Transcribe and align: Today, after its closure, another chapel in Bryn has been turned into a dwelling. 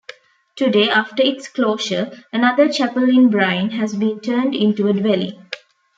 Today, 0.55 0.89
after 0.89 1.21
its 1.21 1.47
closure, 1.47 2.09
another 2.33 2.67
chapel 2.67 3.03
in 3.07 3.29
Bryn 3.29 3.69
has 3.69 3.93
been 3.95 4.19
turned 4.19 4.55
into 4.55 4.87
a 4.87 4.93
dwelling. 4.93 5.45